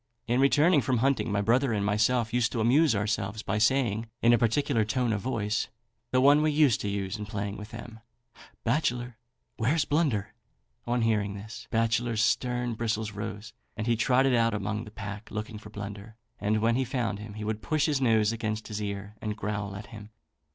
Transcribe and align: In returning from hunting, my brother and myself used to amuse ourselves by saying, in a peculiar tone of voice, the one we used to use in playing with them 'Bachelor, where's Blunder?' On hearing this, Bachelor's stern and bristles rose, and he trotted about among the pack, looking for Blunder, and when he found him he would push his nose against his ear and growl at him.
In 0.25 0.39
returning 0.41 0.81
from 0.81 0.97
hunting, 0.97 1.31
my 1.31 1.41
brother 1.41 1.73
and 1.73 1.85
myself 1.85 2.33
used 2.33 2.51
to 2.53 2.59
amuse 2.59 2.95
ourselves 2.95 3.43
by 3.43 3.59
saying, 3.59 4.07
in 4.23 4.33
a 4.33 4.37
peculiar 4.39 4.83
tone 4.83 5.13
of 5.13 5.21
voice, 5.21 5.67
the 6.09 6.19
one 6.19 6.41
we 6.41 6.49
used 6.51 6.81
to 6.81 6.89
use 6.89 7.19
in 7.19 7.27
playing 7.27 7.55
with 7.55 7.69
them 7.69 7.99
'Bachelor, 8.63 9.19
where's 9.57 9.85
Blunder?' 9.85 10.33
On 10.87 11.03
hearing 11.03 11.35
this, 11.35 11.67
Bachelor's 11.69 12.23
stern 12.23 12.69
and 12.69 12.77
bristles 12.79 13.11
rose, 13.11 13.53
and 13.77 13.85
he 13.85 13.95
trotted 13.95 14.33
about 14.33 14.55
among 14.55 14.85
the 14.85 14.89
pack, 14.89 15.29
looking 15.29 15.59
for 15.59 15.69
Blunder, 15.69 16.15
and 16.39 16.61
when 16.61 16.75
he 16.77 16.83
found 16.83 17.19
him 17.19 17.35
he 17.35 17.43
would 17.43 17.61
push 17.61 17.85
his 17.85 18.01
nose 18.01 18.31
against 18.31 18.69
his 18.69 18.81
ear 18.81 19.15
and 19.21 19.37
growl 19.37 19.75
at 19.75 19.85
him. 19.93 20.09